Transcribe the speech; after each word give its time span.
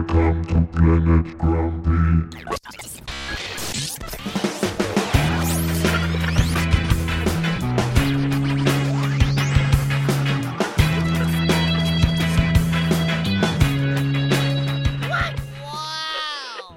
Welcome 0.00 0.44
to 0.46 0.60
Planet 0.72 1.38
Grumpy. 1.38 1.90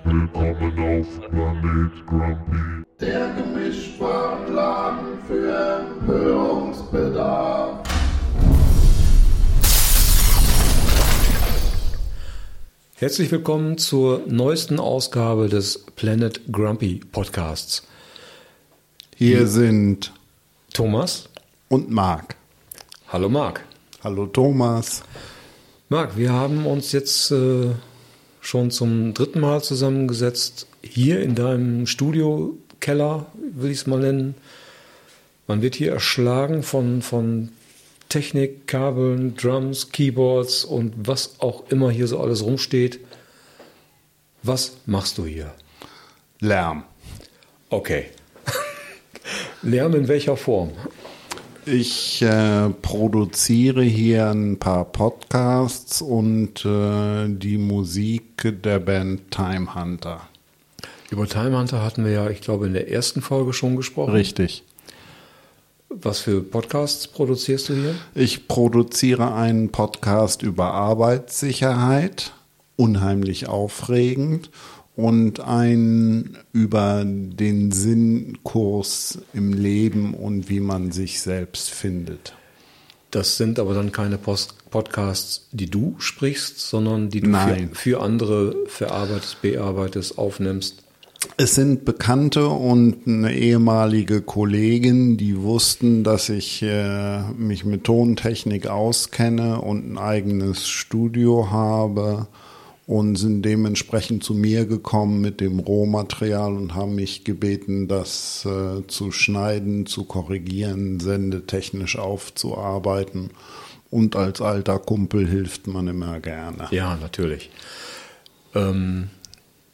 Willkommen 0.04 0.80
auf 0.80 1.30
Planet 1.30 2.06
Grumpy. 2.06 2.73
Herzlich 13.04 13.34
willkommen 13.34 13.78
zur 13.78 14.22
neuesten 14.28 14.80
Ausgabe 14.80 15.50
des 15.50 15.78
Planet 15.98 16.40
Grumpy 16.50 17.02
Podcasts. 17.12 17.86
Hier 19.18 19.46
sind 19.46 20.14
Thomas. 20.74 21.28
und 21.68 21.92
Marc. 21.92 22.38
Hallo 23.10 23.28
Marc. 23.28 23.66
Hallo 24.06 24.26
Thomas. 24.28 25.04
Marc, 25.90 26.16
wir 26.16 26.32
haben 26.32 26.66
uns 26.66 26.94
jetzt 26.94 27.30
äh, 27.32 27.72
schon 28.40 28.72
zum 28.72 29.14
dritten 29.14 29.42
Mal 29.42 29.62
zusammengesetzt, 29.62 30.68
hier 30.82 31.22
in 31.22 31.36
deinem 31.36 31.88
Studiokeller, 31.88 33.26
will 33.54 33.72
ich 33.72 33.80
es 33.80 33.86
mal 33.86 34.00
nennen. 34.00 34.36
Man 35.46 35.62
wird 35.62 35.76
hier 35.76 35.92
erschlagen 35.92 36.64
von, 36.64 37.02
von 37.02 37.50
Technik, 38.14 38.68
Kabeln, 38.68 39.34
Drums, 39.36 39.92
Keyboards 39.92 40.66
und 40.66 40.94
was 41.08 41.40
auch 41.40 41.64
immer 41.70 41.90
hier 41.90 42.06
so 42.06 42.20
alles 42.20 42.44
rumsteht. 42.44 43.00
Was 44.44 44.78
machst 44.86 45.18
du 45.18 45.26
hier? 45.26 45.52
Lärm. 46.40 46.84
Okay. 47.72 48.12
Lärm 49.64 49.96
in 49.96 50.08
welcher 50.08 50.38
Form? 50.38 50.74
Ich 51.66 52.22
äh, 52.22 52.70
produziere 52.84 53.82
hier 53.82 54.30
ein 54.30 54.60
paar 54.60 54.86
Podcasts 54.86 56.00
und 56.00 56.64
äh, 56.66 57.28
die 57.28 57.58
Musik 57.58 58.62
der 58.64 58.78
Band 58.78 59.32
Time 59.32 59.74
Hunter. 59.74 60.22
Über 61.10 61.28
Time 61.28 61.58
Hunter 61.58 61.82
hatten 61.82 62.06
wir 62.06 62.12
ja, 62.12 62.30
ich 62.30 62.42
glaube, 62.42 62.68
in 62.68 62.74
der 62.74 62.92
ersten 62.92 63.24
Folge 63.24 63.54
schon 63.54 63.76
gesprochen. 63.76 64.12
Richtig. 64.12 64.64
Was 66.02 66.20
für 66.20 66.42
Podcasts 66.42 67.08
produzierst 67.08 67.70
du 67.70 67.76
hier? 67.76 67.96
Ich 68.16 68.48
produziere 68.48 69.36
einen 69.36 69.70
Podcast 69.70 70.42
über 70.42 70.74
Arbeitssicherheit, 70.74 72.34
unheimlich 72.76 73.48
aufregend, 73.48 74.50
und 74.96 75.40
einen 75.40 76.38
über 76.52 77.04
den 77.06 77.72
Sinnkurs 77.72 79.20
im 79.34 79.54
Leben 79.54 80.14
und 80.16 80.50
wie 80.50 80.60
man 80.60 80.92
sich 80.92 81.22
selbst 81.22 81.70
findet. 81.70 82.34
Das 83.12 83.38
sind 83.38 83.60
aber 83.60 83.76
dann 83.76 83.92
keine 83.92 84.18
Post 84.18 84.72
Podcasts, 84.72 85.48
die 85.52 85.70
du 85.70 85.96
sprichst, 86.00 86.60
sondern 86.60 87.10
die 87.10 87.22
du 87.22 87.30
für, 87.32 87.70
für 87.74 88.02
andere 88.02 88.56
verarbeitest, 88.66 89.42
bearbeitest, 89.44 90.18
aufnimmst. 90.18 90.83
Es 91.38 91.56
sind 91.56 91.86
Bekannte 91.86 92.48
und 92.48 93.08
eine 93.08 93.34
ehemalige 93.34 94.22
Kollegin, 94.22 95.18
die 95.18 95.42
wussten, 95.42 96.04
dass 96.04 96.30
ich 96.30 96.62
äh, 96.62 97.22
mich 97.38 97.66
mit 97.66 97.86
Tontechnik 97.86 98.68
auskenne 98.68 99.62
und 99.62 99.92
ein 99.92 99.98
eigenes 99.98 100.68
Studio 100.68 101.50
habe 101.50 102.28
und 102.86 103.16
sind 103.16 103.44
dementsprechend 103.44 104.24
zu 104.24 104.34
mir 104.34 104.66
gekommen 104.66 105.22
mit 105.22 105.40
dem 105.40 105.60
Rohmaterial 105.60 106.54
und 106.54 106.76
haben 106.76 106.96
mich 106.96 107.24
gebeten, 107.24 107.88
das 107.88 108.46
äh, 108.46 108.86
zu 108.88 109.12
schneiden, 109.12 109.86
zu 109.86 110.04
korrigieren, 110.04 111.00
sendetechnisch 111.00 111.98
aufzuarbeiten. 111.98 113.32
Und 113.90 114.16
als 114.16 114.42
alter 114.42 114.80
Kumpel 114.80 115.28
hilft 115.28 115.68
man 115.68 115.88
immer 115.88 116.20
gerne. 116.20 116.68
Ja, 116.72 116.98
natürlich. 116.98 117.52
Ähm, 118.54 119.10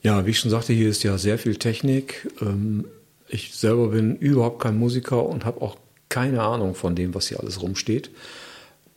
ja, 0.01 0.25
wie 0.25 0.31
ich 0.31 0.39
schon 0.39 0.51
sagte, 0.51 0.73
hier 0.73 0.89
ist 0.89 1.03
ja 1.03 1.17
sehr 1.17 1.37
viel 1.37 1.55
Technik. 1.55 2.31
Ähm, 2.41 2.85
ich 3.27 3.53
selber 3.53 3.89
bin 3.89 4.15
überhaupt 4.15 4.61
kein 4.61 4.77
Musiker 4.77 5.25
und 5.25 5.45
habe 5.45 5.61
auch 5.61 5.77
keine 6.09 6.41
Ahnung 6.41 6.75
von 6.75 6.95
dem, 6.95 7.13
was 7.13 7.27
hier 7.27 7.39
alles 7.39 7.61
rumsteht. 7.61 8.09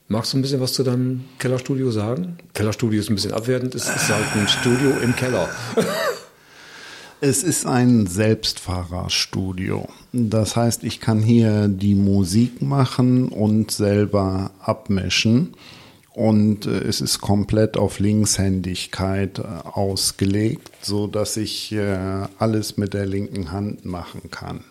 Magst 0.09 0.33
du 0.33 0.39
ein 0.39 0.43
bisschen 0.43 0.61
was 0.61 0.73
zu 0.73 0.83
deinem 0.83 1.25
Kellerstudio 1.39 1.91
sagen? 1.91 2.39
Kellerstudio 2.55 3.01
ist 3.01 3.11
ein 3.11 3.15
bisschen 3.15 3.33
abwertend, 3.33 3.75
es 3.75 3.89
ist 3.89 4.09
halt 4.09 4.27
ein 4.35 4.49
Studio 4.49 4.91
im 5.03 5.15
Keller. 5.17 5.49
Es 7.25 7.45
ist 7.45 7.67
ein 7.67 8.09
Selbstfahrerstudio. 8.09 9.89
Das 10.13 10.57
heißt, 10.57 10.83
ich 10.83 10.99
kann 10.99 11.21
hier 11.21 11.69
die 11.69 11.95
Musik 11.95 12.61
machen 12.61 13.29
und 13.29 13.71
selber 13.71 14.51
abmischen. 14.59 15.55
Und 16.15 16.67
äh, 16.67 16.81
es 16.81 17.01
ist 17.01 17.21
komplett 17.21 17.77
auf 17.77 17.99
Linkshändigkeit 17.99 19.39
äh, 19.39 19.43
ausgelegt, 19.43 20.71
so 20.83 21.07
dass 21.07 21.37
ich 21.37 21.73
äh, 21.73 22.27
alles 22.39 22.77
mit 22.77 22.95
der 22.95 23.07
linken 23.07 23.51
Hand 23.51 23.85
machen 23.85 24.31
kann. 24.31 24.65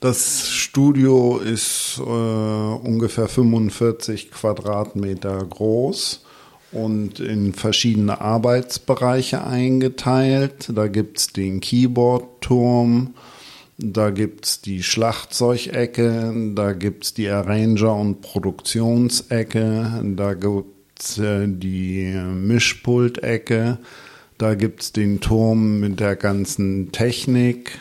Das 0.00 0.48
Studio 0.48 1.36
ist 1.36 1.98
äh, 1.98 2.02
ungefähr 2.02 3.28
45 3.28 4.30
Quadratmeter 4.30 5.44
groß 5.44 6.24
und 6.72 7.20
in 7.20 7.52
verschiedene 7.52 8.18
Arbeitsbereiche 8.18 9.44
eingeteilt. 9.44 10.70
Da 10.74 10.88
gibt's 10.88 11.34
den 11.34 11.60
Keyboard-Turm, 11.60 13.14
da 13.82 14.10
gibt's 14.10 14.60
die 14.60 14.82
Schlagzeugecke, 14.82 16.52
da 16.54 16.72
gibt's 16.72 17.14
die 17.14 17.28
Arranger- 17.28 17.96
und 17.96 18.20
Produktionsecke, 18.20 20.02
da 20.16 20.34
gibt's 20.34 21.18
äh, 21.18 21.46
die 21.48 22.12
Mischpultecke, 22.12 23.78
da 24.38 24.54
gibt's 24.54 24.92
den 24.92 25.20
Turm 25.20 25.80
mit 25.80 25.98
der 26.00 26.16
ganzen 26.16 26.92
Technik 26.92 27.78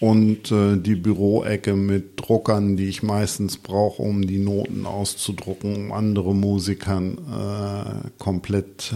und 0.00 0.50
äh, 0.50 0.78
die 0.78 0.94
Büroecke 0.94 1.76
mit 1.76 2.12
Druckern, 2.16 2.78
die 2.78 2.88
ich 2.88 3.02
meistens 3.02 3.58
brauche, 3.58 4.02
um 4.02 4.26
die 4.26 4.38
Noten 4.38 4.86
auszudrucken, 4.86 5.76
um 5.76 5.92
andere 5.92 6.34
Musikern 6.34 7.18
äh, 7.18 8.08
komplett 8.18 8.94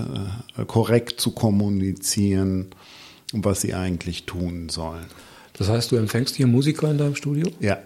äh, 0.57 0.65
korrekt 0.65 1.21
zu 1.21 1.33
kommunizieren, 1.33 2.69
was 3.33 3.61
sie 3.61 3.75
eigentlich 3.75 4.25
tun 4.25 4.71
sollen. 4.71 5.05
Das 5.57 5.69
heißt, 5.69 5.93
du 5.93 5.97
empfängst 5.97 6.35
hier 6.37 6.47
Musiker 6.47 6.91
in 6.91 6.99
deinem 6.99 7.15
Studio? 7.15 7.49
Ja. 7.61 7.79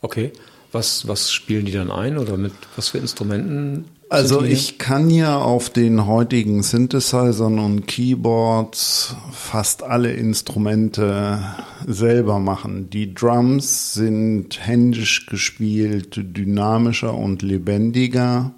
Okay. 0.00 0.32
Was, 0.70 1.08
was 1.08 1.32
spielen 1.32 1.64
die 1.64 1.72
dann 1.72 1.90
ein 1.90 2.18
oder 2.18 2.36
mit 2.36 2.52
was 2.76 2.88
für 2.88 2.98
Instrumenten? 2.98 3.86
Also 4.10 4.42
ich 4.42 4.78
kann 4.78 5.10
ja 5.10 5.38
auf 5.38 5.70
den 5.70 6.06
heutigen 6.06 6.62
Synthesizern 6.62 7.58
und 7.58 7.86
Keyboards 7.86 9.16
fast 9.32 9.82
alle 9.82 10.12
Instrumente 10.12 11.42
selber 11.86 12.38
machen. 12.38 12.88
Die 12.90 13.14
Drums 13.14 13.94
sind 13.94 14.66
händisch 14.66 15.26
gespielt, 15.26 16.16
dynamischer 16.16 17.14
und 17.14 17.42
lebendiger. 17.42 18.52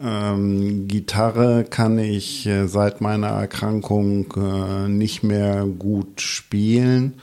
Ähm, 0.00 0.86
Gitarre 0.86 1.64
kann 1.68 1.98
ich 1.98 2.46
äh, 2.46 2.66
seit 2.66 3.00
meiner 3.00 3.28
Erkrankung 3.28 4.32
äh, 4.36 4.88
nicht 4.88 5.22
mehr 5.22 5.66
gut 5.66 6.20
spielen 6.20 7.14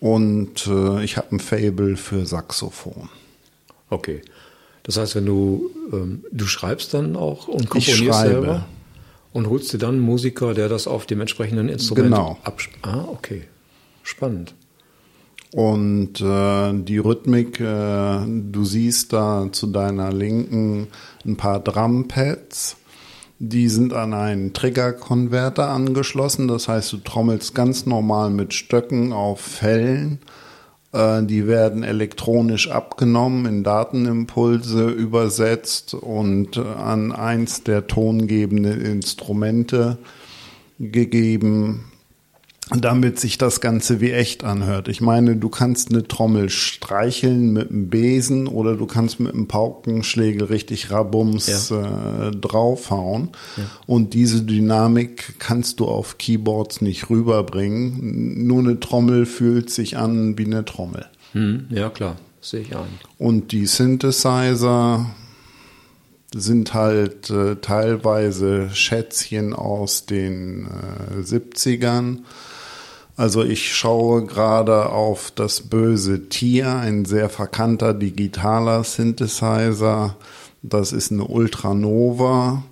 und 0.00 0.66
äh, 0.66 1.04
ich 1.04 1.16
habe 1.16 1.34
ein 1.34 1.40
Fable 1.40 1.96
für 1.96 2.26
Saxophon. 2.26 3.08
Okay. 3.90 4.22
Das 4.82 4.96
heißt, 4.96 5.16
wenn 5.16 5.26
du, 5.26 5.70
ähm, 5.92 6.24
du 6.30 6.46
schreibst 6.46 6.94
dann 6.94 7.16
auch 7.16 7.48
und 7.48 7.68
komponierst 7.68 8.20
selber 8.20 8.66
und 9.32 9.48
holst 9.48 9.72
dir 9.72 9.78
dann 9.78 9.96
einen 9.96 10.00
Musiker, 10.00 10.54
der 10.54 10.68
das 10.68 10.86
auf 10.86 11.06
dem 11.06 11.20
entsprechenden 11.20 11.68
Instrument 11.68 12.08
Genau. 12.08 12.38
Ah, 12.82 13.04
okay. 13.08 13.42
Spannend. 14.02 14.54
Und 15.52 16.20
äh, 16.20 16.72
die 16.84 16.98
Rhythmik, 16.98 17.60
äh, 17.60 18.18
du 18.26 18.64
siehst 18.64 19.12
da 19.12 19.48
zu 19.50 19.68
deiner 19.68 20.12
Linken 20.12 20.88
ein 21.24 21.36
paar 21.36 21.60
Drumpads. 21.60 22.76
Die 23.38 23.68
sind 23.68 23.92
an 23.92 24.14
einen 24.14 24.54
Triggerkonverter 24.54 25.68
angeschlossen. 25.68 26.48
Das 26.48 26.68
heißt, 26.68 26.92
du 26.92 26.96
trommelst 26.98 27.54
ganz 27.54 27.84
normal 27.84 28.30
mit 28.30 28.54
Stöcken 28.54 29.12
auf 29.12 29.40
Fellen. 29.40 30.20
Äh, 30.92 31.22
die 31.24 31.46
werden 31.46 31.82
elektronisch 31.82 32.70
abgenommen, 32.70 33.44
in 33.44 33.62
Datenimpulse 33.62 34.88
übersetzt 34.88 35.92
und 35.92 36.56
äh, 36.56 36.62
an 36.62 37.12
eins 37.12 37.62
der 37.62 37.86
tongebenden 37.86 38.80
Instrumente 38.80 39.98
gegeben. 40.78 41.92
Damit 42.70 43.20
sich 43.20 43.38
das 43.38 43.60
Ganze 43.60 44.00
wie 44.00 44.10
echt 44.10 44.42
anhört. 44.42 44.88
Ich 44.88 45.00
meine, 45.00 45.36
du 45.36 45.48
kannst 45.48 45.90
eine 45.90 46.08
Trommel 46.08 46.50
streicheln 46.50 47.52
mit 47.52 47.70
einem 47.70 47.88
Besen 47.90 48.48
oder 48.48 48.74
du 48.74 48.86
kannst 48.86 49.20
mit 49.20 49.32
einem 49.32 49.46
Paukenschlägel 49.46 50.44
richtig 50.48 50.90
Rabums 50.90 51.68
Ja. 51.68 52.28
äh, 52.28 52.30
draufhauen. 52.32 53.28
Und 53.86 54.14
diese 54.14 54.42
Dynamik 54.42 55.36
kannst 55.38 55.78
du 55.78 55.86
auf 55.86 56.18
Keyboards 56.18 56.80
nicht 56.80 57.08
rüberbringen. 57.08 58.46
Nur 58.48 58.58
eine 58.60 58.80
Trommel 58.80 59.26
fühlt 59.26 59.70
sich 59.70 59.96
an 59.96 60.36
wie 60.36 60.46
eine 60.46 60.64
Trommel. 60.64 61.06
Hm, 61.32 61.66
ja, 61.70 61.88
klar, 61.88 62.16
sehe 62.40 62.62
ich 62.62 62.74
ein. 62.74 62.82
Und 63.18 63.52
die 63.52 63.66
Synthesizer 63.66 65.06
sind 66.34 66.74
halt 66.74 67.30
äh, 67.30 67.56
teilweise 67.56 68.70
Schätzchen 68.74 69.52
aus 69.54 70.06
den 70.06 70.66
äh, 70.66 71.20
70ern. 71.22 72.18
Also 73.16 73.42
ich 73.44 73.74
schaue 73.74 74.26
gerade 74.26 74.90
auf 74.90 75.30
das 75.30 75.62
böse 75.62 76.28
Tier, 76.28 76.76
ein 76.76 77.06
sehr 77.06 77.30
verkannter 77.30 77.94
digitaler 77.94 78.84
Synthesizer. 78.84 80.16
Das 80.62 80.92
ist 80.92 81.12
eine 81.12 81.24
Ultranova. 81.24 82.62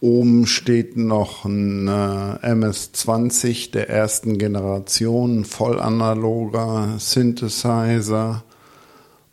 Oben 0.00 0.46
steht 0.46 0.96
noch 0.96 1.44
ein 1.44 1.88
äh, 1.88 2.36
MS-20 2.42 3.72
der 3.72 3.88
ersten 3.88 4.38
Generation, 4.38 5.44
vollanaloger 5.44 6.94
Synthesizer. 6.98 8.44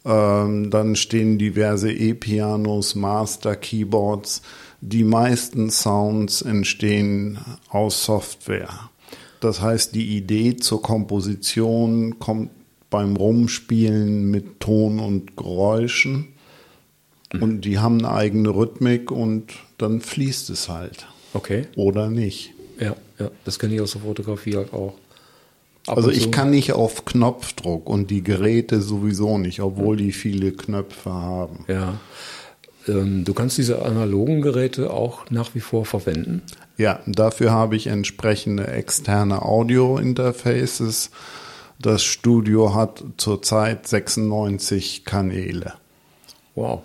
Ähm, 0.06 0.72
dann 0.72 0.96
stehen 0.96 1.38
diverse 1.38 1.92
E-Pianos, 1.92 2.96
Master 2.96 3.56
Keyboards. 3.56 4.42
Die 4.82 5.04
meisten 5.04 5.70
Sounds 5.70 6.42
entstehen 6.42 7.40
aus 7.70 8.06
Software. 8.06 8.90
Das 9.40 9.62
heißt, 9.62 9.96
die 9.96 10.18
Idee 10.18 10.58
zur 10.58 10.82
Komposition 10.82 12.20
kommt 12.20 12.52
beim 12.90 13.16
Rumspielen 13.16 14.30
mit 14.30 14.60
Ton 14.60 15.00
und 15.00 15.38
Geräuschen. 15.38 16.30
Und 17.40 17.62
die 17.62 17.78
haben 17.78 18.00
eine 18.00 18.12
eigene 18.12 18.50
Rhythmik 18.50 19.12
und 19.12 19.54
dann 19.78 20.02
fließt 20.02 20.50
es 20.50 20.68
halt. 20.68 21.08
Okay. 21.34 21.68
Oder 21.76 22.10
nicht. 22.10 22.54
Ja, 22.80 22.96
ja, 23.20 23.30
das 23.46 23.60
kenne 23.60 23.76
ich 23.76 23.82
aus 23.82 23.92
der 23.92 24.02
Fotografie 24.02 24.56
halt 24.56 24.74
auch. 24.74 24.96
Ab 25.86 25.98
Also 25.98 26.10
ich 26.10 26.32
kann 26.32 26.50
nicht 26.50 26.74
auf 26.74 27.06
Knopfdruck 27.06 27.88
und 27.90 28.10
die 28.10 28.24
Geräte 28.24 28.82
sowieso 28.82 29.38
nicht, 29.38 29.62
obwohl 29.62 29.98
die 29.98 30.12
viele 30.12 30.52
Knöpfe 30.52 31.12
haben. 31.12 31.66
Ja. 31.68 32.00
Ähm, 32.88 33.26
du 33.26 33.34
kannst 33.34 33.58
diese 33.58 33.84
analogen 33.84 34.42
Geräte 34.42 34.92
auch 34.92 35.30
nach 35.30 35.54
wie 35.56 35.60
vor 35.60 35.86
verwenden. 35.86 36.42
Ja, 36.80 37.02
dafür 37.06 37.52
habe 37.52 37.76
ich 37.76 37.88
entsprechende 37.88 38.68
externe 38.68 39.42
Audio-Interfaces. 39.42 41.12
Das 41.78 42.04
Studio 42.04 42.74
hat 42.74 43.04
zurzeit 43.18 43.86
96 43.86 45.04
Kanäle. 45.04 45.74
Wow. 46.56 46.84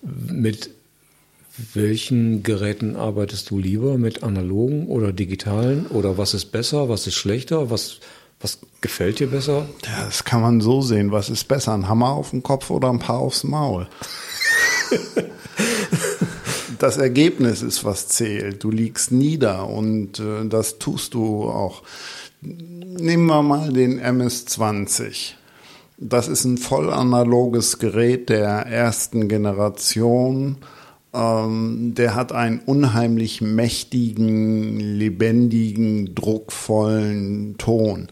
Mit 0.00 0.70
welchen 1.74 2.44
Geräten 2.44 2.94
arbeitest 2.94 3.50
du 3.50 3.58
lieber? 3.58 3.98
Mit 3.98 4.22
analogen 4.22 4.86
oder 4.86 5.12
digitalen? 5.12 5.88
Oder 5.88 6.16
was 6.16 6.32
ist 6.32 6.52
besser? 6.52 6.88
Was 6.88 7.08
ist 7.08 7.16
schlechter? 7.16 7.68
Was, 7.68 7.98
was 8.40 8.60
gefällt 8.80 9.18
dir 9.18 9.26
besser? 9.28 9.66
Das 9.82 10.22
kann 10.22 10.40
man 10.40 10.60
so 10.60 10.82
sehen. 10.82 11.10
Was 11.10 11.30
ist 11.30 11.48
besser, 11.48 11.74
ein 11.74 11.88
Hammer 11.88 12.10
auf 12.10 12.30
den 12.30 12.44
Kopf 12.44 12.70
oder 12.70 12.90
ein 12.90 13.00
Paar 13.00 13.18
aufs 13.18 13.42
Maul? 13.42 13.88
das 16.82 16.96
Ergebnis 16.96 17.62
ist, 17.62 17.84
was 17.84 18.08
zählt. 18.08 18.64
Du 18.64 18.70
liegst 18.70 19.12
nieder 19.12 19.68
und 19.68 20.18
äh, 20.18 20.46
das 20.48 20.78
tust 20.78 21.14
du 21.14 21.44
auch. 21.44 21.82
Nehmen 22.40 23.26
wir 23.26 23.42
mal 23.42 23.72
den 23.72 24.00
MS-20. 24.00 25.34
Das 25.98 26.26
ist 26.26 26.44
ein 26.44 26.58
voll 26.58 26.92
analoges 26.92 27.78
Gerät 27.78 28.28
der 28.28 28.66
ersten 28.66 29.28
Generation. 29.28 30.56
Ähm, 31.14 31.94
der 31.94 32.16
hat 32.16 32.32
einen 32.32 32.58
unheimlich 32.58 33.40
mächtigen, 33.40 34.80
lebendigen, 34.80 36.16
druckvollen 36.16 37.56
Ton. 37.58 38.08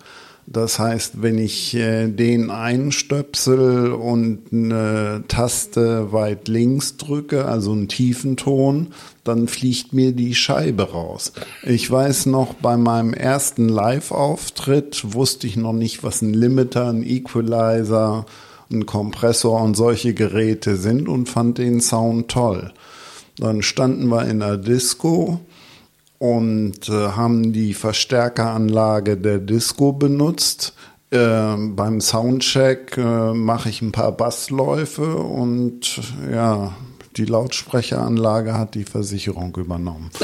Das 0.52 0.80
heißt, 0.80 1.22
wenn 1.22 1.38
ich 1.38 1.76
äh, 1.76 2.08
den 2.08 2.50
einstöpsel 2.50 3.92
und 3.92 4.52
eine 4.52 5.22
Taste 5.28 6.10
weit 6.10 6.48
links 6.48 6.96
drücke, 6.96 7.44
also 7.44 7.70
einen 7.70 7.86
tiefen 7.86 8.36
Ton, 8.36 8.88
dann 9.22 9.46
fliegt 9.46 9.92
mir 9.92 10.10
die 10.10 10.34
Scheibe 10.34 10.90
raus. 10.90 11.32
Ich 11.62 11.88
weiß 11.88 12.26
noch, 12.26 12.54
bei 12.54 12.76
meinem 12.76 13.14
ersten 13.14 13.68
Live-Auftritt 13.68 15.14
wusste 15.14 15.46
ich 15.46 15.56
noch 15.56 15.72
nicht, 15.72 16.02
was 16.02 16.20
ein 16.20 16.34
Limiter, 16.34 16.88
ein 16.88 17.04
Equalizer, 17.04 18.26
ein 18.72 18.86
Kompressor 18.86 19.62
und 19.62 19.76
solche 19.76 20.14
Geräte 20.14 20.76
sind 20.76 21.08
und 21.08 21.28
fand 21.28 21.58
den 21.58 21.80
Sound 21.80 22.26
toll. 22.28 22.72
Dann 23.38 23.62
standen 23.62 24.08
wir 24.08 24.26
in 24.26 24.40
der 24.40 24.56
Disco 24.56 25.38
und 26.20 26.90
äh, 26.90 26.92
haben 26.92 27.52
die 27.54 27.72
Verstärkeranlage 27.72 29.16
der 29.16 29.38
Disco 29.38 29.92
benutzt. 29.92 30.74
Äh, 31.10 31.56
beim 31.56 32.02
Soundcheck 32.02 32.96
äh, 32.98 33.32
mache 33.32 33.70
ich 33.70 33.80
ein 33.80 33.90
paar 33.90 34.12
Bassläufe 34.12 35.16
und 35.16 35.98
ja, 36.30 36.74
die 37.16 37.24
Lautsprecheranlage 37.24 38.56
hat 38.56 38.74
die 38.74 38.84
Versicherung 38.84 39.56
übernommen. 39.56 40.10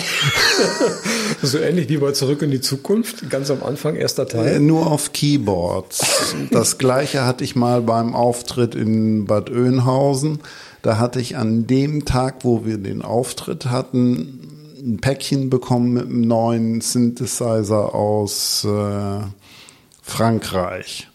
So 1.42 1.58
ähnlich 1.58 1.88
wie 1.88 1.98
bei 1.98 2.12
Zurück 2.12 2.40
in 2.42 2.50
die 2.50 2.60
Zukunft, 2.60 3.28
ganz 3.28 3.50
am 3.50 3.62
Anfang, 3.62 3.94
erster 3.96 4.22
Äh, 4.22 4.26
Teil. 4.26 4.60
Nur 4.60 4.86
auf 4.86 5.12
Keyboards. 5.12 6.34
Das 6.50 6.78
gleiche 6.78 7.26
hatte 7.26 7.44
ich 7.44 7.56
mal 7.56 7.82
beim 7.82 8.14
Auftritt 8.14 8.74
in 8.74 9.26
Bad 9.26 9.50
Oeynhausen. 9.50 10.38
Da 10.82 10.98
hatte 10.98 11.20
ich 11.20 11.36
an 11.36 11.66
dem 11.66 12.04
Tag, 12.04 12.36
wo 12.42 12.64
wir 12.64 12.78
den 12.78 13.02
Auftritt 13.02 13.66
hatten, 13.66 14.45
ein 14.86 14.98
Päckchen 14.98 15.50
bekommen 15.50 15.92
mit 15.92 16.04
einem 16.04 16.20
neuen 16.22 16.80
Synthesizer 16.80 17.94
aus 17.94 18.64
äh, 18.64 19.20
Frankreich. 20.02 21.08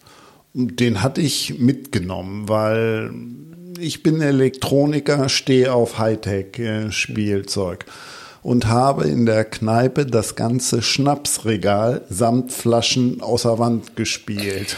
Und 0.54 0.78
Den 0.78 1.02
hatte 1.02 1.22
ich 1.22 1.58
mitgenommen, 1.58 2.48
weil 2.48 3.10
ich 3.78 4.02
bin 4.02 4.20
Elektroniker, 4.20 5.30
stehe 5.30 5.72
auf 5.72 5.98
Hightech-Spielzeug 5.98 7.86
und 8.42 8.66
habe 8.66 9.08
in 9.08 9.24
der 9.24 9.44
Kneipe 9.46 10.04
das 10.04 10.34
ganze 10.34 10.82
Schnapsregal 10.82 12.02
samt 12.10 12.52
Flaschen 12.52 13.22
außer 13.22 13.58
Wand 13.58 13.96
gespielt. 13.96 14.76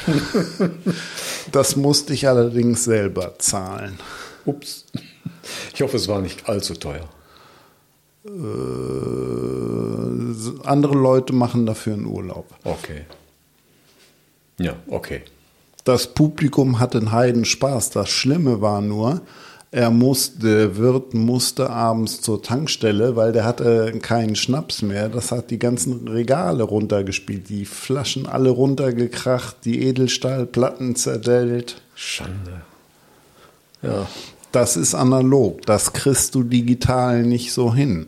das 1.52 1.74
musste 1.74 2.12
ich 2.12 2.28
allerdings 2.28 2.84
selber 2.84 3.34
zahlen. 3.38 3.98
Ups. 4.44 4.84
Ich 5.74 5.82
hoffe, 5.82 5.96
es 5.96 6.06
war 6.06 6.20
nicht 6.20 6.48
allzu 6.48 6.74
teuer. 6.74 7.08
Äh, 8.24 8.28
andere 10.64 10.94
Leute 10.94 11.32
machen 11.32 11.66
dafür 11.66 11.94
einen 11.94 12.06
Urlaub. 12.06 12.46
Okay. 12.64 13.02
Ja, 14.58 14.74
okay. 14.88 15.22
Das 15.84 16.06
Publikum 16.08 16.80
hatte 16.80 16.98
einen 16.98 17.12
Heidenspaß. 17.12 17.90
Das 17.90 18.08
Schlimme 18.08 18.60
war 18.62 18.80
nur, 18.80 19.20
er 19.70 19.90
musste, 19.90 20.38
der 20.38 20.76
Wirt 20.76 21.14
musste 21.14 21.68
abends 21.68 22.20
zur 22.20 22.40
Tankstelle, 22.42 23.16
weil 23.16 23.32
der 23.32 23.44
hatte 23.44 23.92
keinen 24.00 24.36
Schnaps 24.36 24.82
mehr. 24.82 25.08
Das 25.08 25.32
hat 25.32 25.50
die 25.50 25.58
ganzen 25.58 26.06
Regale 26.06 26.62
runtergespielt, 26.62 27.48
die 27.48 27.64
Flaschen 27.64 28.26
alle 28.26 28.50
runtergekracht, 28.50 29.56
die 29.64 29.82
Edelstahlplatten 29.82 30.94
zerdellt. 30.94 31.82
Schande. 31.96 32.62
Ja. 33.82 34.06
Das 34.54 34.76
ist 34.76 34.94
analog. 34.94 35.62
Das 35.66 35.92
kriegst 35.92 36.36
du 36.36 36.44
digital 36.44 37.24
nicht 37.24 37.52
so 37.52 37.74
hin. 37.74 38.06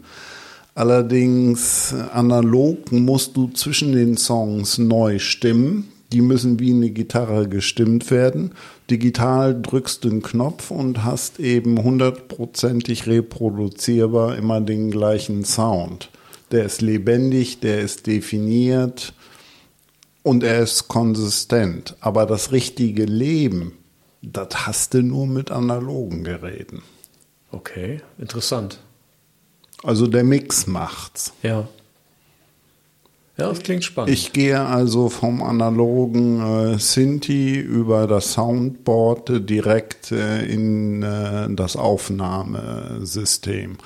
Allerdings 0.77 1.93
analog 2.13 2.93
musst 2.93 3.37
du 3.37 3.49
zwischen 3.49 3.91
den 3.91 4.17
Songs 4.17 4.79
neu 4.79 5.19
stimmen. 5.19 5.89
Die 6.13 6.21
müssen 6.21 6.61
wie 6.61 6.71
eine 6.71 6.91
Gitarre 6.91 7.49
gestimmt 7.49 8.13
werden. 8.13 8.53
Digital 8.89 9.61
drückst 9.61 10.05
du 10.05 10.09
einen 10.09 10.23
Knopf 10.23 10.71
und 10.71 11.03
hast 11.03 11.41
eben 11.41 11.83
hundertprozentig 11.83 13.09
reproduzierbar 13.09 14.37
immer 14.37 14.61
den 14.61 14.93
gleichen 14.93 15.45
Sound. 15.45 16.11
Der 16.53 16.65
ist 16.65 16.81
lebendig, 16.81 17.59
der 17.59 17.81
ist 17.81 18.07
definiert 18.07 19.15
und 20.23 20.45
er 20.45 20.61
ist 20.61 20.87
konsistent. 20.87 21.97
Aber 21.99 22.25
das 22.25 22.53
richtige 22.53 23.05
Leben, 23.05 23.73
das 24.33 24.67
hast 24.67 24.95
du 24.95 25.03
nur 25.03 25.27
mit 25.27 25.51
analogen 25.51 26.25
Geräten. 26.25 26.83
Okay, 27.53 28.01
interessant. 28.19 28.81
Also 29.83 30.07
der 30.07 30.25
Mix 30.25 30.67
macht's. 30.67 31.33
Ja. 31.43 31.69
Ja, 33.39 33.51
das 33.51 33.61
klingt 33.61 33.85
spannend. 33.85 34.15
Ich 34.15 34.33
gehe 34.33 34.59
also 34.59 35.11
vom 35.11 35.43
analogen 35.43 36.41
äh, 36.41 36.79
Synthi 36.79 37.61
über 37.61 38.07
das 38.07 38.33
Soundboard 38.33 39.29
äh, 39.29 39.41
direkt 39.43 40.11
äh, 40.11 40.47
in 40.47 41.03
äh, 41.03 41.47
das 41.51 41.77
Aufnahmesystem. 41.77 43.77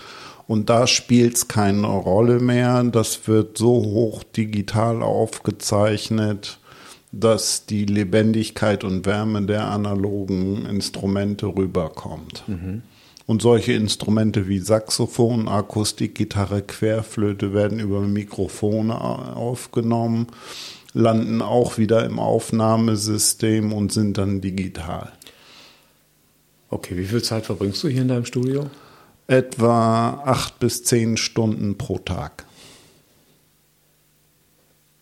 Und 0.47 0.71
da 0.71 0.87
spielt 0.87 1.37
es 1.37 1.49
keine 1.49 1.87
Rolle 1.87 2.39
mehr. 2.39 2.85
Das 2.85 3.27
wird 3.27 3.59
so 3.59 3.71
hoch 3.71 4.23
digital 4.23 5.03
aufgezeichnet, 5.03 6.60
dass 7.13 7.67
die 7.67 7.87
Lebendigkeit 7.87 8.85
und 8.85 9.05
Wärme 9.07 9.43
der 9.43 9.67
analogen 9.69 10.67
Instrumente 10.67 11.47
rüberkommt. 11.47 12.45
Und 13.27 13.43
solche 13.43 13.73
Instrumente 13.73 14.49
wie 14.49 14.59
Saxophon, 14.59 15.49
Akustikgitarre, 15.49 16.63
Querflöte 16.63 17.53
werden 17.53 17.79
über 17.81 18.01
Mikrofone 18.01 19.01
aufgenommen, 19.01 20.29
landen 20.93 21.41
auch 21.43 21.79
wieder 21.79 22.05
im 22.05 22.19
Aufnahmesystem 22.19 23.73
und 23.73 23.93
sind 23.93 24.19
dann 24.19 24.41
digital. 24.41 25.13
Okay, 26.69 26.97
wie 26.97 27.05
viel 27.05 27.23
Zeit 27.23 27.47
verbringst 27.47 27.83
du 27.83 27.89
hier 27.89 28.03
in 28.03 28.09
deinem 28.09 28.25
Studio? 28.25 28.71
Etwa 29.27 30.23
acht 30.25 30.59
bis 30.59 30.83
zehn 30.85 31.17
Stunden 31.17 31.79
pro 31.79 31.99
Tag. 31.99 32.47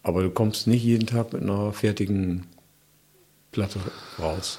Aber 0.09 0.23
du 0.23 0.31
kommst 0.31 0.67
nicht 0.67 0.83
jeden 0.83 1.07
Tag 1.07 1.35
mit 1.35 1.43
einer 1.43 1.71
fertigen 1.75 2.45
Platte 3.53 3.79
raus. 4.19 4.59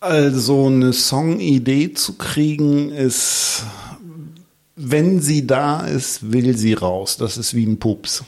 Also 0.00 0.66
eine 0.66 0.92
Songidee 0.92 1.94
zu 1.94 2.18
kriegen 2.18 2.90
ist, 2.90 3.62
wenn 4.76 5.22
sie 5.22 5.46
da 5.46 5.86
ist, 5.86 6.30
will 6.30 6.58
sie 6.58 6.74
raus. 6.74 7.16
Das 7.16 7.38
ist 7.38 7.54
wie 7.54 7.64
ein 7.64 7.78
Pups. 7.78 8.22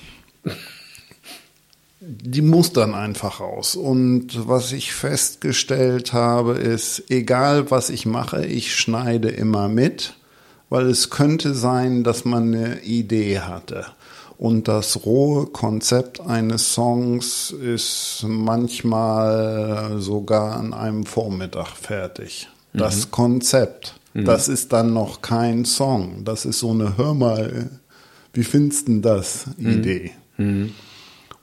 Die 2.00 2.40
muss 2.40 2.72
dann 2.72 2.94
einfach 2.94 3.40
raus. 3.40 3.76
Und 3.76 4.48
was 4.48 4.72
ich 4.72 4.94
festgestellt 4.94 6.14
habe, 6.14 6.54
ist, 6.54 7.10
egal 7.10 7.70
was 7.70 7.90
ich 7.90 8.06
mache, 8.06 8.46
ich 8.46 8.74
schneide 8.74 9.28
immer 9.28 9.68
mit, 9.68 10.14
weil 10.70 10.86
es 10.86 11.10
könnte 11.10 11.52
sein, 11.52 12.04
dass 12.04 12.24
man 12.24 12.54
eine 12.54 12.80
Idee 12.84 13.40
hatte. 13.40 13.84
Und 14.38 14.68
das 14.68 15.06
rohe 15.06 15.46
Konzept 15.46 16.20
eines 16.20 16.74
Songs 16.74 17.50
ist 17.50 18.24
manchmal 18.26 19.98
sogar 19.98 20.56
an 20.56 20.74
einem 20.74 21.06
Vormittag 21.06 21.68
fertig. 21.76 22.48
Das 22.74 23.10
Konzept, 23.10 23.94
das 24.12 24.48
ist 24.48 24.72
dann 24.74 24.92
noch 24.92 25.22
kein 25.22 25.64
Song. 25.64 26.24
Das 26.24 26.44
ist 26.44 26.58
so 26.58 26.72
eine 26.72 26.98
Hör 26.98 27.14
mal, 27.14 27.70
wie 28.34 28.44
findest 28.44 28.88
du 28.88 29.00
das 29.00 29.46
Idee? 29.56 30.12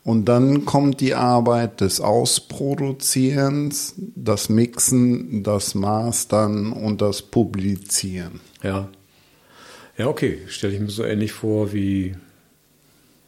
Und 0.04 0.26
dann 0.26 0.66
kommt 0.66 1.02
die 1.02 1.16
Arbeit 1.16 1.82
des 1.82 2.02
Ausproduzierens, 2.02 3.96
das 3.98 4.50
Mixen, 4.50 5.42
das 5.42 5.74
Mastern 5.74 6.72
und 6.72 7.02
das 7.02 7.24
Publizieren. 7.24 8.42
Ja. 8.62 8.90
Ja, 9.98 10.08
okay. 10.08 10.40
Stelle 10.48 10.74
ich 10.74 10.80
mir 10.80 10.90
so 10.90 11.04
ähnlich 11.04 11.32
vor 11.32 11.74
wie, 11.74 12.16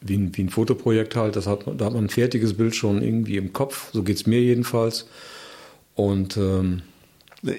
wie, 0.02 0.18
ein, 0.18 0.36
wie 0.38 0.44
ein 0.44 0.50
Fotoprojekt 0.50 1.16
halt. 1.16 1.36
Das 1.36 1.48
hat, 1.48 1.66
man- 1.68 1.78
da 1.78 1.86
hat 1.86 1.94
man 1.94 2.06
ein 2.06 2.10
fertiges 2.10 2.54
Bild 2.56 2.75
schon 2.75 3.02
irgendwie 3.02 3.38
im 3.38 3.54
Kopf. 3.54 3.90
So 3.94 4.04
geht 4.04 4.18
es 4.18 4.25
mir 4.28 4.42
jedenfalls. 4.42 5.08
Und 5.96 6.38
ähm, 6.38 6.82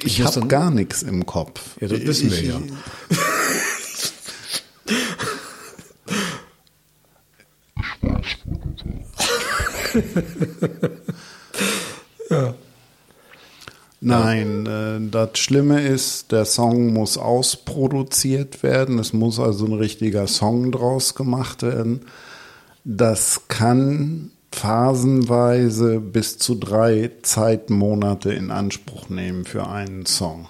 Ich 0.04 0.18
muss 0.20 0.36
habe 0.36 0.46
gar 0.46 0.70
nichts 0.70 1.02
im 1.02 1.24
Kopf. 1.26 1.60
Ja, 1.80 1.88
das 1.88 2.04
wissen 2.04 2.30
wir 2.30 2.38
ich, 2.38 2.48
ja. 2.48 2.60
Nein, 14.06 14.66
äh, 14.66 15.10
das 15.10 15.38
Schlimme 15.38 15.82
ist, 15.82 16.30
der 16.30 16.44
Song 16.44 16.92
muss 16.92 17.18
ausproduziert 17.18 18.62
werden. 18.62 18.98
Es 18.98 19.12
muss 19.12 19.40
also 19.40 19.66
ein 19.66 19.72
richtiger 19.72 20.26
Song 20.28 20.70
draus 20.70 21.14
gemacht 21.14 21.62
werden. 21.62 22.02
Das 22.84 23.42
kann 23.48 24.30
phasenweise 24.52 25.98
bis 26.00 26.38
zu 26.38 26.54
drei 26.54 27.10
Zeitmonate 27.22 28.32
in 28.32 28.50
Anspruch 28.50 29.08
nehmen 29.08 29.44
für 29.44 29.66
einen 29.66 30.06
Song. 30.06 30.48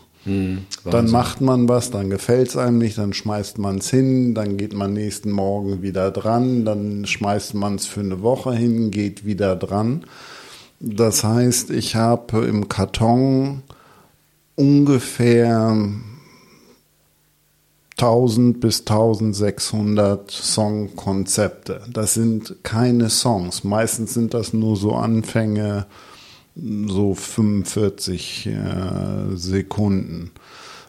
Dann 0.84 0.92
Wahnsinn. 0.92 1.12
macht 1.12 1.40
man 1.40 1.68
was, 1.68 1.90
dann 1.90 2.10
gefällt 2.10 2.48
es 2.48 2.56
einem 2.56 2.78
nicht, 2.78 2.98
dann 2.98 3.12
schmeißt 3.12 3.58
man 3.58 3.78
es 3.78 3.88
hin, 3.88 4.34
dann 4.34 4.56
geht 4.56 4.74
man 4.74 4.92
nächsten 4.92 5.30
Morgen 5.30 5.82
wieder 5.82 6.10
dran, 6.10 6.64
dann 6.64 7.06
schmeißt 7.06 7.54
man 7.54 7.76
es 7.76 7.86
für 7.86 8.00
eine 8.00 8.22
Woche 8.22 8.52
hin, 8.52 8.90
geht 8.90 9.24
wieder 9.24 9.54
dran. 9.54 10.04
Das 10.80 11.24
heißt, 11.24 11.70
ich 11.70 11.96
habe 11.96 12.44
im 12.46 12.68
Karton 12.68 13.62
ungefähr 14.56 15.76
1000 17.98 18.60
bis 18.60 18.80
1600 18.80 20.30
Songkonzepte. 20.30 21.80
Das 21.90 22.14
sind 22.14 22.56
keine 22.62 23.08
Songs. 23.08 23.64
Meistens 23.64 24.12
sind 24.12 24.34
das 24.34 24.52
nur 24.52 24.76
so 24.76 24.94
Anfänge, 24.94 25.86
so 26.54 27.14
45 27.14 28.46
äh, 28.46 29.36
Sekunden. 29.36 30.32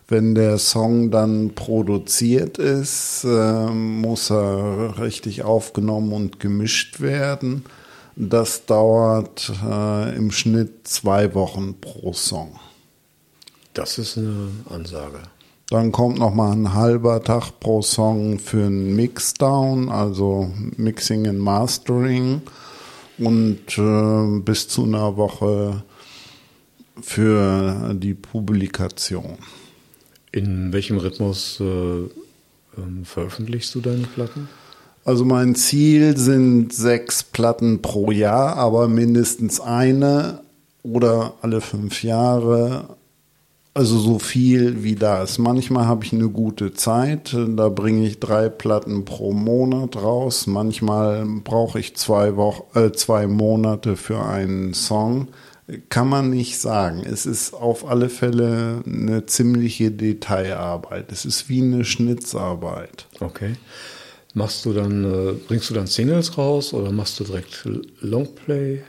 Wenn 0.10 0.36
der 0.36 0.58
Song 0.58 1.12
dann 1.12 1.56
produziert 1.56 2.58
ist, 2.58 3.26
äh, 3.26 3.70
muss 3.70 4.30
er 4.30 5.00
richtig 5.00 5.44
aufgenommen 5.44 6.12
und 6.12 6.40
gemischt 6.42 7.00
werden. 7.00 7.64
Das 8.20 8.66
dauert 8.66 9.52
äh, 9.64 10.16
im 10.16 10.32
Schnitt 10.32 10.88
zwei 10.88 11.36
Wochen 11.36 11.76
pro 11.80 12.14
Song. 12.14 12.60
das 13.76 14.00
ist 14.00 14.18
eine 14.18 14.50
Ansage. 14.72 15.20
Dann 15.70 15.92
kommt 15.92 16.18
noch 16.18 16.34
mal 16.34 16.52
ein 16.52 16.74
halber 16.74 17.24
Tag 17.24 17.60
pro 17.60 17.84
Song 17.84 18.40
für 18.40 18.66
ein 18.66 18.96
Mixdown, 18.96 19.90
also 19.90 20.52
Mixing 20.78 21.28
and 21.28 21.38
Mastering 21.38 22.42
und 23.20 23.78
äh, 23.78 24.40
bis 24.40 24.68
zu 24.68 24.86
einer 24.86 25.16
Woche 25.16 25.84
für 27.00 27.94
die 27.94 28.16
Publikation. 28.16 29.38
In 30.32 30.74
welchem 30.74 30.98
Rhythmus 30.98 31.60
äh, 31.60 31.64
ähm, 31.64 33.04
veröffentlichst 33.04 33.76
du 33.76 33.82
deine 33.82 34.08
Platten? 34.08 34.50
Also 35.08 35.24
mein 35.24 35.56
Ziel 35.56 36.18
sind 36.18 36.74
sechs 36.74 37.24
Platten 37.24 37.82
pro 37.82 38.12
Jahr, 38.12 38.58
aber 38.58 38.90
mindestens 38.90 39.62
eine 39.62 40.42
oder 40.84 41.36
alle 41.42 41.62
fünf 41.62 42.04
Jahre. 42.04 42.98
Also 43.74 44.00
so 44.00 44.20
viel 44.20 44.84
wie 44.84 44.96
da 44.96 45.24
ist. 45.24 45.38
Manchmal 45.38 45.88
habe 45.88 46.04
ich 46.04 46.12
eine 46.12 46.28
gute 46.28 46.74
Zeit, 46.74 47.34
da 47.34 47.70
bringe 47.70 48.06
ich 48.06 48.20
drei 48.20 48.50
Platten 48.50 49.06
pro 49.06 49.32
Monat 49.32 49.96
raus. 49.96 50.46
Manchmal 50.46 51.26
brauche 51.42 51.80
ich 51.80 51.96
zwei, 51.96 52.36
Wochen, 52.36 52.78
äh, 52.78 52.92
zwei 52.92 53.28
Monate 53.28 53.96
für 53.96 54.26
einen 54.26 54.74
Song. 54.74 55.30
Kann 55.88 56.10
man 56.10 56.32
nicht 56.32 56.60
sagen. 56.60 57.04
Es 57.10 57.26
ist 57.26 57.54
auf 57.54 57.90
alle 57.90 58.10
Fälle 58.10 58.84
eine 58.86 59.26
ziemliche 59.26 59.90
Detailarbeit. 59.90 61.14
Es 61.14 61.24
ist 61.24 61.48
wie 61.48 61.62
eine 61.62 61.86
Schnitzarbeit. 61.86 63.08
Okay. 63.22 63.56
Machst 64.38 64.66
du 64.66 64.74
dann, 64.74 65.04
äh, 65.04 65.34
bringst 65.48 65.72
du 65.72 65.74
dann 65.74 65.88
Singles 65.88 66.38
raus 66.38 66.72
oder 66.72 66.92
machst 66.92 67.20
du 67.20 67.24
direkt 67.24 67.68
Longplay? 68.02 68.84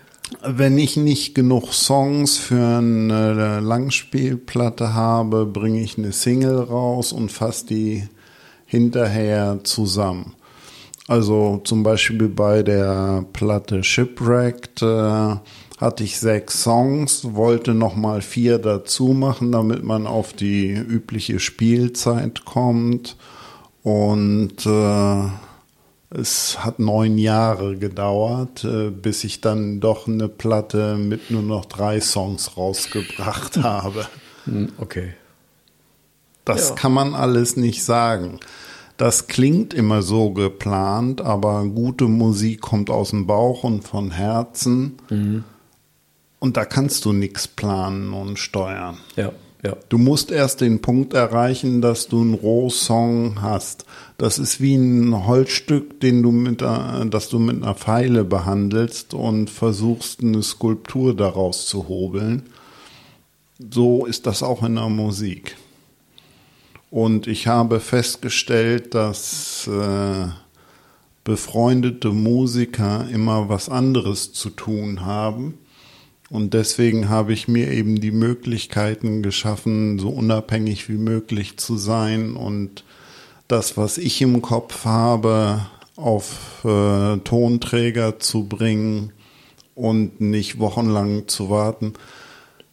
Wenn 0.46 0.76
ich 0.76 0.98
nicht 0.98 1.34
genug 1.34 1.72
Songs 1.72 2.36
für 2.36 2.76
eine 2.76 3.60
Langspielplatte 3.60 4.92
habe, 4.92 5.46
bringe 5.46 5.80
ich 5.80 5.96
eine 5.96 6.12
Single 6.12 6.58
raus 6.58 7.14
und 7.14 7.32
fasse 7.32 7.64
die 7.64 8.08
hinterher 8.66 9.60
zusammen. 9.64 10.34
Also 11.06 11.62
zum 11.64 11.82
Beispiel 11.82 12.28
bei 12.28 12.62
der 12.62 13.24
Platte 13.32 13.82
Shipwrecked 13.82 14.82
äh, 14.82 15.36
hatte 15.78 16.04
ich 16.04 16.18
sechs 16.18 16.62
Songs, 16.62 17.24
wollte 17.32 17.72
nochmal 17.72 18.20
vier 18.20 18.58
dazu 18.58 19.14
machen, 19.14 19.52
damit 19.52 19.82
man 19.82 20.06
auf 20.06 20.34
die 20.34 20.72
übliche 20.72 21.40
Spielzeit 21.40 22.44
kommt. 22.44 23.16
Und 23.82 24.66
äh, 24.66 25.24
es 26.10 26.64
hat 26.64 26.78
neun 26.78 27.18
Jahre 27.18 27.76
gedauert, 27.76 28.64
äh, 28.64 28.90
bis 28.90 29.24
ich 29.24 29.40
dann 29.40 29.80
doch 29.80 30.06
eine 30.08 30.28
Platte 30.28 30.96
mit 30.96 31.30
nur 31.30 31.42
noch 31.42 31.64
drei 31.66 32.00
Songs 32.00 32.56
rausgebracht 32.56 33.58
habe. 33.58 34.06
Hm, 34.44 34.72
Okay. 34.78 35.12
Das 36.44 36.70
Ja. 36.70 36.74
kann 36.76 36.92
man 36.94 37.14
alles 37.14 37.56
nicht 37.56 37.84
sagen. 37.84 38.40
Das 38.96 39.26
klingt 39.26 39.74
immer 39.74 40.00
so 40.00 40.30
geplant, 40.30 41.20
aber 41.20 41.64
gute 41.66 42.06
Musik 42.06 42.62
kommt 42.62 42.88
aus 42.88 43.10
dem 43.10 43.26
Bauch 43.26 43.62
und 43.64 43.82
von 43.86 44.10
Herzen. 44.10 44.96
Und 46.40 46.56
da 46.56 46.64
kannst 46.64 47.04
du 47.04 47.12
nichts 47.12 47.46
planen 47.46 48.14
und 48.14 48.38
steuern. 48.38 48.96
Ja, 49.14 49.30
ja. 49.64 49.76
Du 49.88 49.98
musst 49.98 50.30
erst 50.30 50.60
den 50.60 50.80
Punkt 50.80 51.14
erreichen, 51.14 51.80
dass 51.80 52.06
du 52.06 52.20
einen 52.20 52.34
Rohsong 52.34 53.42
hast. 53.42 53.84
Das 54.16 54.38
ist 54.38 54.60
wie 54.60 54.76
ein 54.76 55.26
Holzstück, 55.26 56.00
den 56.00 56.22
du 56.22 56.30
mit, 56.30 56.62
das 56.62 57.28
du 57.28 57.38
mit 57.38 57.62
einer 57.62 57.74
Pfeile 57.74 58.24
behandelst 58.24 59.14
und 59.14 59.50
versuchst, 59.50 60.22
eine 60.22 60.42
Skulptur 60.42 61.14
daraus 61.14 61.66
zu 61.66 61.88
hobeln. 61.88 62.44
So 63.70 64.06
ist 64.06 64.26
das 64.26 64.42
auch 64.42 64.62
in 64.62 64.76
der 64.76 64.88
Musik. 64.88 65.56
Und 66.90 67.26
ich 67.26 67.46
habe 67.48 67.80
festgestellt, 67.80 68.94
dass 68.94 69.66
äh, 69.66 70.28
befreundete 71.24 72.10
Musiker 72.10 73.06
immer 73.12 73.48
was 73.48 73.68
anderes 73.68 74.32
zu 74.32 74.50
tun 74.50 75.04
haben. 75.04 75.58
Und 76.30 76.52
deswegen 76.52 77.08
habe 77.08 77.32
ich 77.32 77.48
mir 77.48 77.70
eben 77.70 78.00
die 78.00 78.10
Möglichkeiten 78.10 79.22
geschaffen, 79.22 79.98
so 79.98 80.10
unabhängig 80.10 80.88
wie 80.88 80.98
möglich 80.98 81.56
zu 81.56 81.78
sein 81.78 82.36
und 82.36 82.84
das, 83.48 83.78
was 83.78 83.96
ich 83.96 84.20
im 84.20 84.42
Kopf 84.42 84.84
habe, 84.84 85.66
auf 85.96 86.64
äh, 86.64 87.16
Tonträger 87.18 88.18
zu 88.20 88.44
bringen 88.44 89.12
und 89.74 90.20
nicht 90.20 90.58
wochenlang 90.58 91.28
zu 91.28 91.48
warten. 91.48 91.94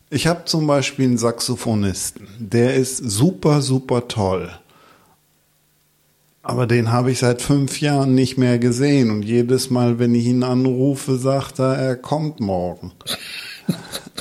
Ich 0.09 0.27
habe 0.27 0.45
zum 0.45 0.67
Beispiel 0.67 1.05
einen 1.05 1.17
Saxophonisten, 1.17 2.27
der 2.39 2.75
ist 2.75 2.97
super, 2.97 3.61
super 3.61 4.07
toll. 4.07 4.51
Aber 6.43 6.67
den 6.67 6.91
habe 6.91 7.11
ich 7.11 7.19
seit 7.19 7.41
fünf 7.41 7.81
Jahren 7.81 8.13
nicht 8.13 8.37
mehr 8.37 8.59
gesehen 8.59 9.09
und 9.09 9.23
jedes 9.23 9.71
Mal, 9.71 9.97
wenn 9.97 10.13
ich 10.13 10.25
ihn 10.25 10.43
anrufe, 10.43 11.17
sagt 11.17 11.57
er, 11.57 11.73
er 11.73 11.95
kommt 11.95 12.39
morgen. 12.39 12.91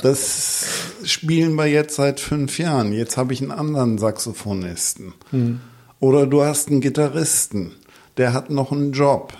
Das 0.05 0.67
spielen 1.03 1.55
wir 1.55 1.65
jetzt 1.65 1.95
seit 1.95 2.19
fünf 2.19 2.59
Jahren. 2.59 2.93
Jetzt 2.93 3.17
habe 3.17 3.33
ich 3.33 3.41
einen 3.41 3.49
anderen 3.49 3.97
Saxophonisten. 3.97 5.15
Mhm. 5.31 5.61
Oder 5.99 6.27
du 6.27 6.43
hast 6.43 6.69
einen 6.69 6.79
Gitarristen, 6.79 7.71
der 8.17 8.31
hat 8.31 8.51
noch 8.51 8.71
einen 8.71 8.91
Job. 8.91 9.33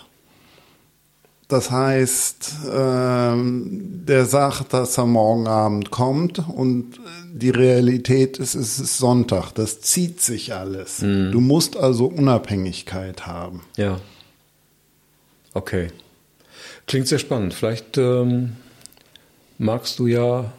Das 1.49 1.69
heißt, 1.69 2.53
ähm, 2.73 4.05
der 4.07 4.25
sagt, 4.25 4.73
dass 4.73 4.97
er 4.97 5.05
morgen 5.05 5.45
Abend 5.45 5.91
kommt 5.91 6.39
und 6.49 6.99
die 7.31 7.51
Realität 7.51 8.39
ist, 8.39 8.55
es 8.55 8.79
ist 8.79 8.97
Sonntag. 8.97 9.51
Das 9.51 9.81
zieht 9.81 10.19
sich 10.19 10.55
alles. 10.55 11.03
Mhm. 11.03 11.31
Du 11.31 11.41
musst 11.41 11.77
also 11.77 12.07
Unabhängigkeit 12.07 13.27
haben. 13.27 13.61
Ja. 13.77 13.99
Okay. 15.53 15.89
Klingt 16.87 17.07
sehr 17.07 17.19
spannend. 17.19 17.53
Vielleicht 17.53 17.99
ähm, 17.99 18.53
magst 19.57 19.99
du 19.99 20.07
ja 20.07 20.51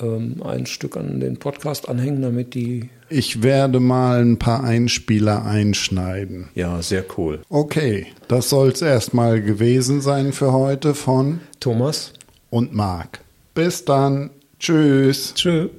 ähm, 0.00 0.42
ein 0.42 0.66
Stück 0.66 0.96
an 0.96 1.20
den 1.20 1.38
Podcast 1.38 1.88
anhängen, 1.88 2.22
damit 2.22 2.54
die. 2.54 2.90
Ich 3.08 3.42
werde 3.42 3.80
mal 3.80 4.20
ein 4.20 4.38
paar 4.38 4.64
Einspieler 4.64 5.44
einschneiden. 5.44 6.48
Ja, 6.54 6.82
sehr 6.82 7.04
cool. 7.16 7.42
Okay, 7.48 8.06
das 8.28 8.50
soll 8.50 8.70
es 8.70 8.82
erstmal 8.82 9.40
gewesen 9.40 10.00
sein 10.00 10.32
für 10.32 10.52
heute 10.52 10.94
von 10.94 11.40
Thomas 11.60 12.12
und 12.50 12.74
Marc. 12.74 13.20
Bis 13.54 13.84
dann. 13.84 14.30
Tschüss. 14.58 15.34
Tschüss. 15.34 15.70